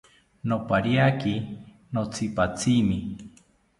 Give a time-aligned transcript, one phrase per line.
[0.47, 1.33] Nopariaki
[1.93, 2.99] notzipatzimi